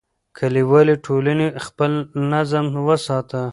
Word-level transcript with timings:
کلیوالي 0.37 0.95
ټولنې 1.05 1.47
خپل 1.65 1.91
نظم 2.31 2.65
وساته. 2.87 3.41